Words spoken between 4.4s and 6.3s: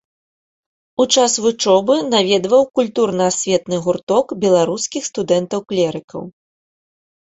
беларускіх студэнтаў-клерыкаў.